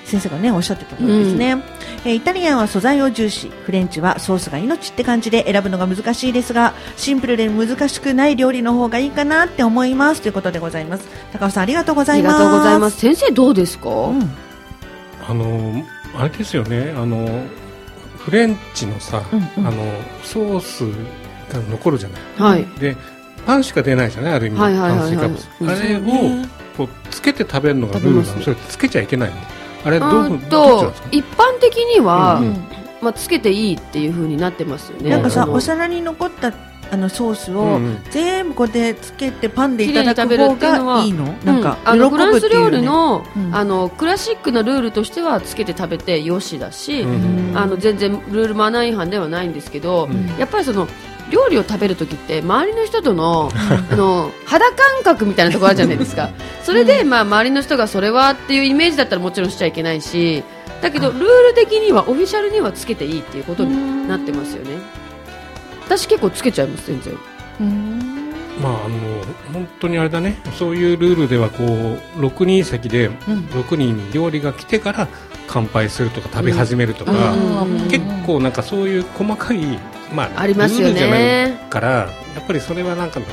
[0.06, 1.58] 先生がね、おっしゃってた通りですね。
[2.06, 11.08] えーイタリアンは素材を重視、フレンチはソースが命って感じで選ぶのが難しいですが、シンプルで難しくない料理の方がいいかなって思いますということでございます。
[11.34, 12.36] 高尾さんありがとうございます。
[12.36, 14.32] ありがとうございます先生どうですか、うん
[15.28, 15.84] あの
[16.16, 17.46] あれですよねあの
[18.30, 19.68] フレンチのさ、うんうん。
[19.68, 19.84] あの
[20.24, 20.82] ソース
[21.52, 22.22] が残るじゃない。
[22.38, 22.66] はい。
[22.80, 22.96] で
[23.46, 24.34] パンしか出ないじゃない？
[24.34, 25.18] ある意味、はいはいはいはい。
[25.18, 26.46] 炭水化物、うんあれを
[26.78, 28.42] こうつけて食べるのがルールなの。
[28.42, 29.36] それつけちゃいけないの。
[29.86, 31.08] あれどううんどっちなんとですか？
[31.12, 32.64] 一般的には、うんうん。
[33.02, 35.10] まあ、つけていいっていう風になってますよね。
[35.10, 36.52] なんかさお皿に残った
[36.92, 41.26] あのソースを全部こうでつけてパンでいただく方っていうのはがいいの？
[41.44, 43.56] なんかうんあのフランス料理の,、うん。
[43.56, 50.28] あのクラシックなルールとしてはつけて食べてよしだし、うんあの全然ルールマナー違反ではないんですけど、うん。
[50.38, 50.88] やっぱりその
[51.32, 53.52] 料理を食べるときって周りの人との
[53.92, 56.30] あの肌感覚みたいなところあるじゃないですか。
[56.64, 60.44] それで、まあ、周りの人がそれはっていうイメージだったらもちろんしちゃいけないし
[60.82, 64.78] だけどルール的にはオフィシャルにはつけていいっていうことになってますよね
[65.90, 67.18] 私結構つけちゃいます全然。
[67.62, 68.00] うん。
[68.62, 68.98] まああの
[69.54, 70.38] 本当にあれだね。
[70.58, 73.14] そういうルールではこう6人席でうん。
[73.48, 75.08] 6人料理が来てから
[75.48, 77.90] 乾杯するとか食べ始めるとか、うん。
[77.90, 79.80] 結構なんかそういう細かい、
[80.14, 80.90] まあ、ありますよね。
[80.90, 82.08] ルールじゃないからや
[82.42, 83.26] っぱりそれはなんかな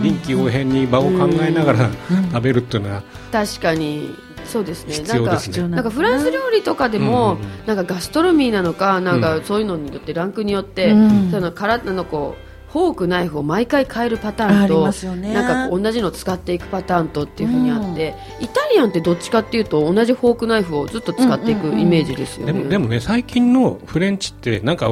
[0.00, 2.30] 臨機応変に場を考えながらうん。
[2.30, 4.16] 食べるっていうのは確かに
[4.48, 4.94] そうですね。
[4.94, 5.68] 必要ですね。
[5.68, 7.66] なんかフランス料理とかでも、うんうんうん。
[7.66, 9.20] なんかガストロミーなのかなんうん。
[9.20, 11.30] かそういうのによってランクによって、うん。
[11.30, 15.32] そのからあのこうフォークナイフを毎回変えるパターンとますよね。
[15.32, 22.52] なんかこう同じの使っていくパターンとっていうふうにあって、イタリアンってどっちかっていうと同じフォークナイフをずっと使っていくイメージですよね。
[22.52, 24.90] でもでもね最近のフレンチってなんか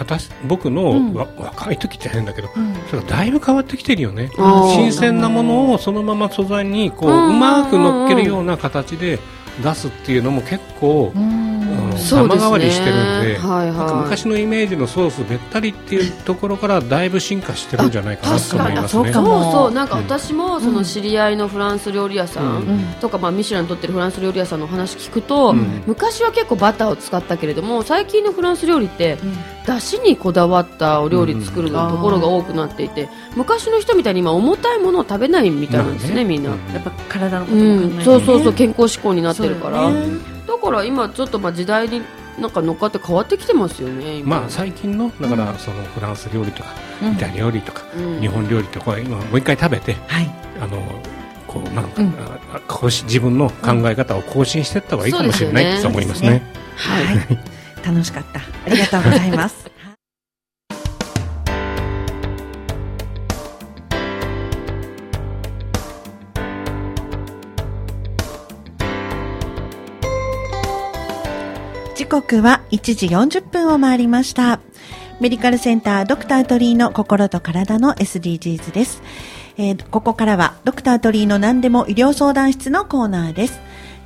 [0.00, 1.14] 私僕の、うん。
[1.14, 2.74] わ若い時って変だけど、うん。
[2.88, 4.30] それがだいぶ変わってきてるよね。
[4.74, 9.18] 新鮮なものをそのまま素材にこううまく乗っけるような形で
[9.62, 11.59] 出すっていうのも結構、うん
[12.00, 13.76] 様変わりしてるんで、はいはい。
[13.76, 19.12] なんか昔のイメージのソースべったりっていうところからだいぶ進化してるんじゃないかなと思いますね。
[19.12, 22.84] そうそうなんかうん私もその知り合いのフランス料理屋さん、うん。
[23.00, 25.82] とか、まあ、ミシュラン取ってるフランス料理屋さんのお話聞くと、うん。
[25.86, 29.18] 昔は結構バターを使ったけれども最近のフランス料理って
[29.66, 36.24] だしにこだわったお料理作るうんところが多くなっていて、昔の人みたいに今重たいものを食べないみたいなんですね、まあね。
[36.24, 38.02] みんな、うんやっぱ体のことうも考えて、ね。
[38.02, 39.90] ん、そうそうそう健康志向になってるから。
[39.90, 42.02] ねだから今ちょっとまあ時代に
[42.38, 44.40] なんか乗っかって変わってきてますよね今。
[44.40, 46.70] まあ最近のだからそのフランス料理とか
[47.02, 47.12] うん。
[47.12, 50.30] イタリア料理とかうん日本料理とか今もう一回食べてはい。
[50.60, 50.82] あの
[51.46, 52.90] こうなんか、うん。
[52.90, 56.42] 自分の考え方を更新していった方がいいかもしれないうんと思いますね。
[56.76, 57.38] はい。
[57.86, 58.40] 楽しかった。
[58.40, 59.69] ありがとうございます
[72.10, 74.58] 刻は1時40分を回りました。
[75.20, 79.00] メディカルセンタードクタートリーの心と体の SDGs です。
[79.56, 83.60] えーここからはドクタートリーの何でも医療相談室のコーナーです。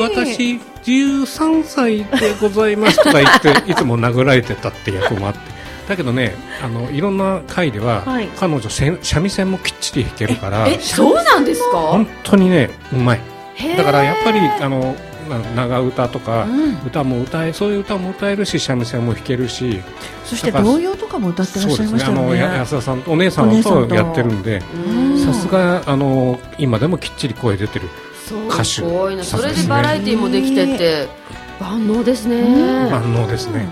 [0.00, 5.57] 私13歳でございますとか言っていつも殴られてたって役もあって
[5.88, 8.28] だけどねあのいろんな回では、はい。
[8.36, 11.78] 彼女三味線もきっちり弾けるからえそうなんですか？
[11.78, 13.20] 本当にねうまい。
[13.76, 14.94] だからやっぱりあの
[15.28, 16.74] な長唄とか、うん。
[16.86, 19.82] 歌も歌えそういう歌も歌えるし三味線も弾けるし。
[20.24, 22.58] そして童謡とかも歌ってらっしゃいましたよあのやね。
[22.58, 23.94] 安田さんとお姉さんとと。
[23.94, 25.18] やってるんでうん。
[25.18, 27.88] さすがあの今でもきっちり声出てる
[28.48, 28.64] 歌手。
[28.64, 29.24] すごいな。
[29.24, 31.08] それでバラエティーもできてって
[31.60, 32.90] 万能ですね。
[32.90, 33.66] 万能ですね、で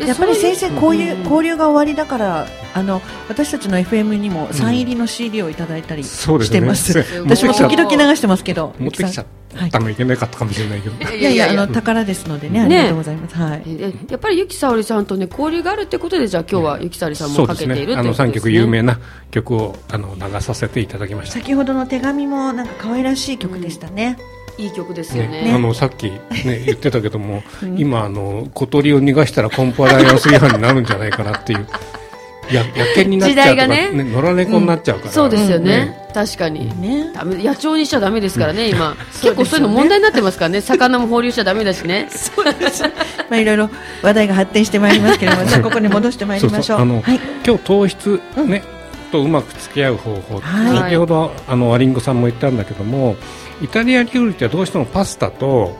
[0.00, 6.92] やっぱり先生こういううん交流が終わりだからあの私たちの FM にもサイン入りの CD をいただいたりしてます。
[6.94, 8.74] 持って私も時々流してますけど。
[8.78, 9.24] 持ってきちゃ
[9.54, 9.68] はい。
[9.68, 11.50] ったのいけなかったかもしれないけど、いいやいや。
[11.50, 13.36] あの宝ですのでねありがとうございます。
[13.36, 13.62] はい。
[13.66, 18.32] えやっぱりゆきさおりさんとね交流があるってことでじゃあ今日はゆきさおりさんもかけているねあの3ということですね。
[18.34, 18.98] 曲有名な
[19.30, 21.34] 曲をあの流させていただきました。
[21.34, 24.16] 先ほどの手紙もなんか可愛らしい曲でしたね。
[24.58, 25.44] いい曲ですよね。
[25.44, 27.42] ね、あのさっき、ね、言ってたけども、
[27.76, 31.66] 今あの小鳥を逃がしたらコンプライアンス違反になるんじゃないかなっていう。
[32.50, 34.04] や野犬になっちゃうとか、時代がね。
[34.04, 37.12] ね野良猫になっちゃうから、そうですよね、確かに、ね。
[37.14, 38.96] ダメ野鳥にしちゃダメですからね、今、 ね。
[39.22, 42.44] 結構そういうの問題になってますからね、魚も放流しちゃダメだしね、そう。
[42.44, 42.82] です。
[42.82, 42.90] ま
[43.30, 43.70] あいろいろ
[44.02, 46.62] 話題が発展してまいりますけれども、 じゃあここに戻してまいりましょう。
[46.62, 46.80] そうそう。
[46.80, 47.20] あのはい。
[47.46, 48.62] 今日糖質、ね
[49.12, 50.78] とうまく付き合う方法、はい。
[50.78, 53.16] 先ほどあのアリンゴさんも言ったんだけども
[53.62, 55.76] イタリア料理ってどうしてもパスタと、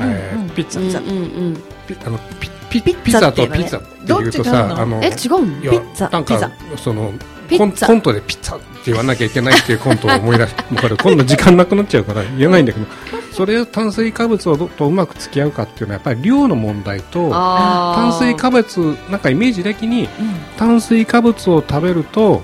[0.00, 0.42] えーうん。
[0.42, 1.62] うんピッツァ、うんうん
[2.04, 5.12] あのピピピッツァとピザっていうとさあるのあのえ、違う
[5.46, 6.10] のピッツァ。
[6.10, 7.12] なんピザかその
[7.48, 7.86] ピッツァ。
[7.86, 12.86] コンコントでピッツァ言わなきゃいけないっていうコントを思い出してこれ今度時間なくなっちゃうから言えないんだけど
[13.32, 20.08] それを炭水化物をどとうまく付き合うかっていうのはやっぱり量の問題と炭水化物なんかイメージ的に
[20.56, 22.42] 炭水化物を食べると、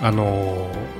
[0.00, 0.94] あのー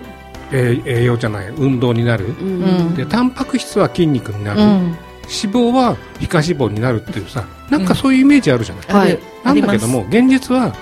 [0.53, 2.63] えー栄養じゃない運動になる、うん。
[2.63, 4.69] うんでタンパク質は筋肉になる、うん。
[4.69, 9.19] 脂肪は皮下脂肪になるっていうさなんかそういうイメージあるじゃない、はい。
[9.45, 10.75] あるなんだけどあも現実は、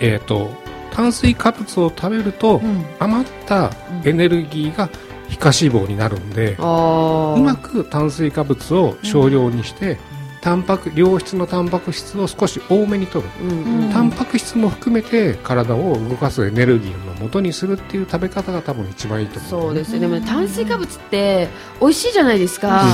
[0.00, 0.50] えー、と
[0.94, 2.62] 炭水化物を食べると、
[3.00, 3.70] 余った
[4.04, 4.88] エネルギーが
[5.28, 9.98] 皮下脂肪になるんで、うまく炭水化物を少量にして、
[10.44, 13.90] タンパク良質のタンパク質を少し多めに取る、うんうん。
[13.90, 19.50] タンパク質も含めて体を動かすエネルギーの元にするっていう食べ方が多分一番いいと思う。
[19.50, 21.48] そうですよでもね炭水化物って
[21.80, 22.84] 美味しいじゃないですか、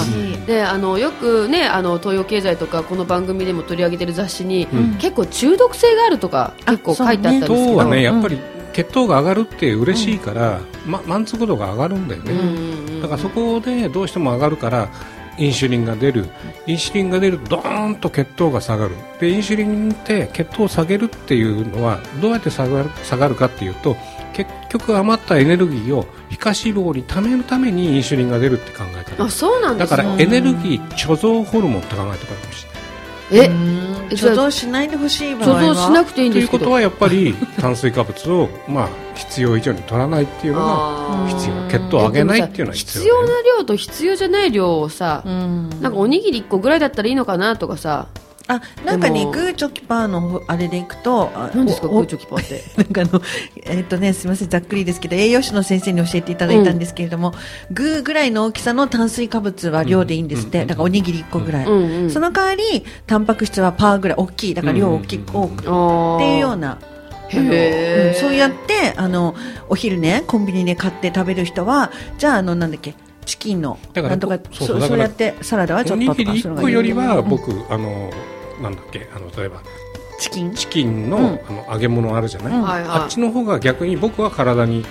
[0.47, 4.95] であのよくねあの東洋経済とかこの番組でも取り上げてる雑誌に、うん。
[4.99, 8.39] 結構中毒性があるとかあ結構書いてあったんですけど糖はねうんやっぱり
[8.73, 13.03] 血糖が上がるって嬉しいから、ま、満足度が上がるんだよね、うんうんうん。
[13.03, 14.89] だからそこでどうしても上がるから
[15.41, 16.27] インシュリンが出る。
[16.67, 18.95] インシュリンが出るとドーンと血糖が下がる。
[19.19, 23.97] でインシュリンって血糖を下げるっていうのはどうやって下がる下がるかっていうと
[24.35, 29.97] 結局余ったエネルギーを皮下脂肪に貯めるためにインシュリンが出るって考え方あそうなんですね。
[29.97, 32.67] だからエネルギー貯蔵ホルモンって考えてもしれない。
[32.67, 32.70] えうん
[33.33, 33.49] え
[34.11, 35.61] 貯蔵しないでほしい場貯合は。
[35.61, 36.59] 蔵しなくていいんといですけど。
[36.59, 41.55] うことはやっぱり炭水化物をまあ必要以上に取らないっていうのが必要。
[41.69, 45.71] 血糖を上げないっていうのは必必要要だよねな量と必要じゃない量をさ、うん。
[45.81, 48.09] なんかおにぎり1個ぐらいだったらいいのかなとかさ
[48.51, 52.63] あなんかねグーチョキパーのあれでいくとあ何ですかおグーチョキパーって？
[52.77, 53.23] なんかあの、
[53.65, 57.33] えっ、とね、すみません、ざっくりですけど、栄養士の先生に教えていただいたんですけれども、
[57.71, 60.63] グーぐらいの大きさの炭水化物は量でいいんですって。
[60.63, 61.65] うんだからおにぎり1個ぐらい。
[61.67, 64.55] うんうんその代わり、タンパク質はパーぐらい大きい。
[64.55, 65.61] だから量大きく、うん多く。
[66.17, 66.79] っていうような。
[66.83, 66.91] うん
[68.21, 69.37] そうやって、あの、
[69.69, 78.11] お昼ね、コンビニで買って食べる人は、じゃあ、あの、なんだっけ、チキンの、なんとか、そうそうだからそうそうやって、サラダはちょおっととかにぎり1個よりはうん僕、あの
[78.61, 79.09] なんだっけ？
[79.15, 79.63] あの例えば
[80.19, 80.55] チキン？
[80.55, 81.25] チキンの,、うん。
[81.25, 82.63] あの揚げ物あるじゃない、うん。
[82.63, 82.91] はいはい。
[83.03, 84.85] あっちの方が逆に僕は体に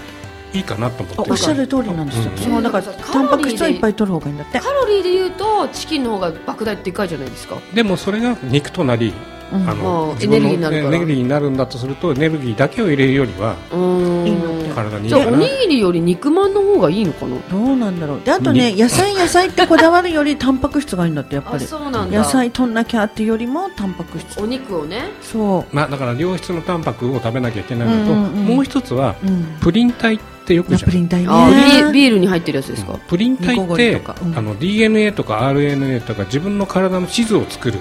[0.53, 2.31] いいかなと思っておっしゃる通りなんですよ。
[2.31, 2.37] うん。
[2.39, 4.59] その、だから、タンパク質はいっぱい取る方がいいんだって。
[4.59, 7.57] カロリーで言うとチキンの方が莫大でかいじゃないですか？
[7.75, 9.13] でもそれが肉となり、
[9.53, 9.69] うん。
[9.69, 10.95] あのまあ自分のエネルギーになるから。
[10.95, 14.27] エネルギーになるんだとするとエネルギーだけを入れるよりはうーん。
[14.27, 17.37] いいの体にいいじゃあおにぎりより肉まんの方がいいのかな？
[17.49, 18.21] どうなんだろう？
[18.23, 21.65] で、あとね、野菜野菜ってこだわるよりタンパク質がいいんだって、やっぱり。
[21.65, 22.17] そうなんだ。
[22.17, 24.41] 野菜取んなきゃっていうよりもタンパク質。
[24.41, 25.09] お肉をね。
[25.21, 25.75] そう。
[25.75, 28.45] まあ、だから良質のタンパクを食べなきゃいけないのと、うんうんうん。
[28.55, 29.57] もう一つはうん。
[29.59, 30.89] プリン体ってよくじゃん。
[30.89, 31.27] プリン体ね。
[31.29, 34.15] あービビールに入ってるやつですか、プリン体ってりとか。
[34.21, 34.37] うん。
[34.37, 37.79] あの DNA とか RNA とか自分の体の地図を作る。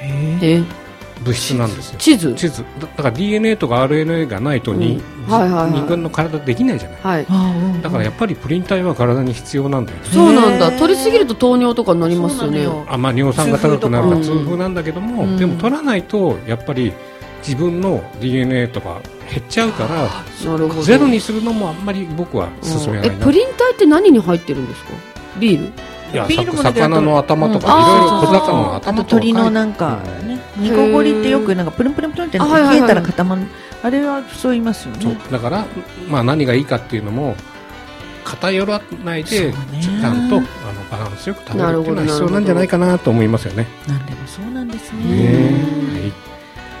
[0.00, 0.60] へー。
[0.60, 0.83] え？
[1.22, 1.98] 物質なんですよ。
[1.98, 2.34] 地図。
[2.34, 2.64] 地図。
[2.80, 5.32] だだから DNA とか RNA がないとに、うん。
[5.32, 5.70] はいはいはい。
[5.72, 7.00] 人間の体できないじゃない。
[7.02, 7.82] はい。
[7.82, 10.04] だからやっぱりプリン体は体に必要なんだよね。
[10.10, 10.70] そうなんだ。
[10.72, 12.66] 取りすぎると糖尿とかになりますよね。
[12.88, 15.36] あまあ、尿酸が高くなるから痛風とか痛風なんだけども、うん。
[15.36, 16.92] でも取らないとやっぱり
[17.46, 19.00] 自分の DNA とか
[19.30, 20.82] 減っちゃうからなるほど。
[20.82, 23.08] ゼロにするのもあんまり僕は勧めない。
[23.08, 24.90] なえプリン体って何に入ってるんですか？
[25.38, 25.72] ビール？
[26.14, 27.86] いやビールもさ魚の頭とかいうん。
[27.86, 29.10] ろいろ小魚のあ頭とか。
[29.10, 32.44] と鳥のなんかね、煮こごりってよくなんかプルンプルンプルンって冷
[32.76, 33.42] えたら固まる、
[33.82, 35.18] あれはそう言いますよね。
[35.30, 35.64] だから、
[36.08, 37.34] まあ、何がいいかっていうのも
[38.24, 40.46] 偏らないで、ちゃんとあの
[40.90, 43.66] バランスよく食べるっていうのは必要なんじゃないかなと思いますよね。
[43.88, 45.04] なんでもそうなんですね。
[45.04, 46.12] ね。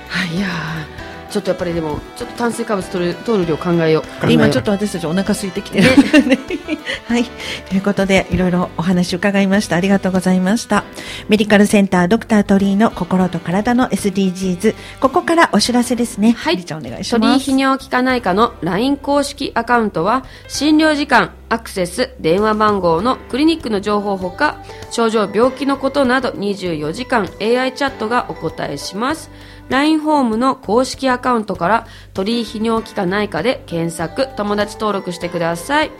[0.08, 1.03] はいいやー
[1.34, 5.88] ちょっとやっぱりでもちょっと炭水化物取る取る量考えよう今ちょっとと私たちお腹空いてきてる
[7.06, 7.24] はい。
[7.68, 9.76] ということで、いろいろお話伺いました。
[9.76, 10.84] ありがとうございました。
[11.28, 14.74] メディカルセンタードクター鳥居の心と体の SDGs。
[15.00, 16.34] ここからお知らせですね。
[16.36, 17.50] はいお願いし鳥ます。
[17.50, 29.30] 居泌尿器科内科の LINE 公式アカウントは診療時間アクセス電話番号のクリニックの情報ほか症状病気のことなど24時間 AI チャットがお答えします。
[29.68, 35.90] LINE ホームの公式アカウントから鳥居泌尿器科内科で検索友達登録してください。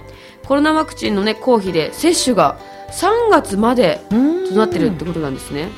[0.47, 2.59] コロナワクチンのね公費で接種が
[2.91, 4.17] 3月までと
[4.55, 5.69] なってるってことなんですね。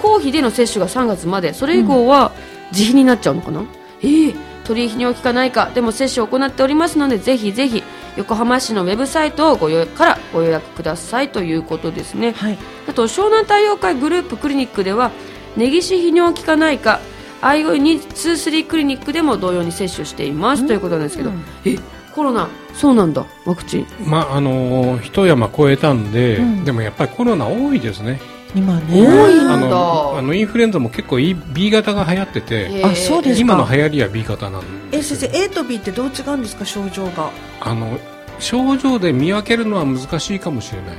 [0.00, 1.54] 公費での接種が3月まで。
[1.54, 2.32] それ以降は
[2.72, 3.64] 自費になっちゃうのかな、
[4.02, 7.84] ええ鳥居泌尿器科内科でも接種を行っておりますのでぜひぜひ
[8.16, 12.32] 横浜市のウェブサイトをご予からご予約くださいということですね。
[12.32, 12.58] はい。
[12.88, 15.10] あと湘南太陽会グループクリニックでは
[15.56, 17.00] 根岸泌尿器科内科
[17.42, 20.66] アイオイ223クリニックでも同様に接種しています。
[20.66, 21.30] ということなんですけど。
[21.64, 21.76] え
[22.14, 23.26] コロナそうなんだ。
[23.44, 23.86] ワクチン。
[24.06, 26.64] まああのー一山越えたんで、うん。
[26.64, 28.20] でもやっぱりコロナ多いですね。
[28.56, 29.40] 今多いね。
[29.42, 37.30] あなんだのあのインフルエンザも結構いい B 型が流行ってて、あそうですか今の流行りは B 型なんえ、ですよ先生、A と B ってどう違うんですか、症状が？
[37.60, 37.98] あの
[38.38, 40.96] 症状で見分けるのは難しいかもしれない。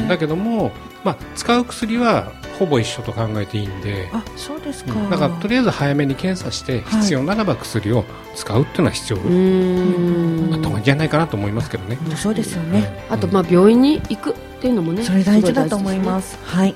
[0.00, 0.08] へえ。
[0.08, 0.72] だけども、
[1.04, 4.92] まあ、使う薬はほぼ一緒と考えていいんで、あ、そうですか。
[5.08, 8.04] だからとりあえず早めに検査してはい必要ならば薬を
[8.34, 11.96] 使うっていうのは必要うーんだった方がいいんじゃないかなと思いますけどね。
[12.16, 13.06] そうですよね。
[13.08, 16.38] あとまあ病院に行くっていうのもねそれ大事だと思いすます。
[16.44, 16.74] はい。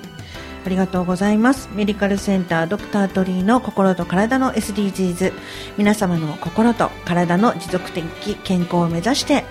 [0.65, 1.69] ありがとうございます。
[1.75, 5.35] メディカルセンタードクタートリーの心と体の SDGs。
[5.77, 9.45] 皆様の心と体の持続的健康を目指して、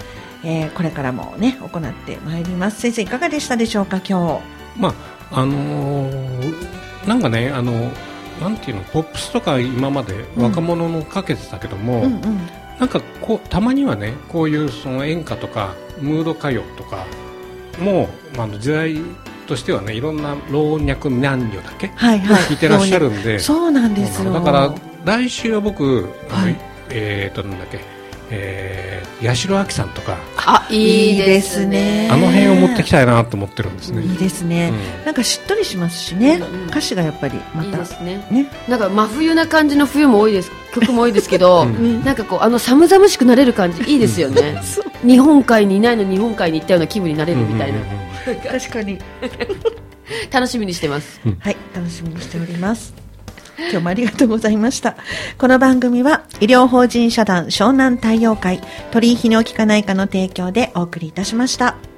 [0.43, 2.81] えーこれからもね、行ってまいります。
[2.81, 4.41] 先生いかがでしたでしょうか、今
[4.75, 4.93] まあ
[5.33, 7.91] あのーなんかねあの
[8.39, 12.05] なんていうのポップスとか今まで若者のかけてたけども、日。
[12.05, 12.39] うんうん。
[12.79, 17.05] なんかこうたまにはねこういうその演歌とかムード歌謡とか
[17.79, 18.97] もう、まあ、時代
[19.47, 21.87] としてはねいろんな老若男女だけ。
[21.87, 24.33] 聞いてらっしゃるんで、そうなんですよ。
[24.33, 24.73] だから
[25.05, 26.55] 来週は僕、あのはい
[26.89, 27.79] えー、となんだっけ、
[28.35, 30.17] えー、八代亜紀さんとか。
[30.37, 32.09] あいいですね。
[32.11, 34.03] あの辺を持ってきたいなと思ってるんですね。
[34.03, 34.71] いいですね。
[34.99, 35.05] うん。
[35.05, 36.35] なんかしっとりしますしね。
[36.35, 38.27] うん歌詞がやっぱりまいいたですね。
[38.31, 38.49] ね。
[38.67, 40.51] なんか真冬な感じの冬も多いです。
[40.73, 42.03] 曲も多いですけど、 うん。
[42.03, 44.59] なんかこうあの寒々しくなれる感じいいですよね。
[45.05, 48.99] 日本海にいないのに日本海に行ったような気分になれるみたいな、うんうんうん確かに。
[50.31, 51.19] 楽しみにしてます。
[51.39, 53.02] はい、楽しみにしております。
[53.57, 54.95] 今日もありがとうございました。
[55.37, 61.92] この番組は医療法人社団湘南太陽会鳥居泌尿器科内科の提供でお送りいたしました。